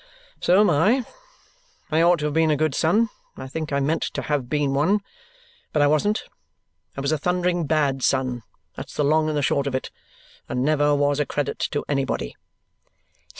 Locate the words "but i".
5.73-5.85